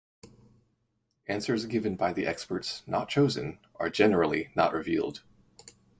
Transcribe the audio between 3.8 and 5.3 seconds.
generally not revealed.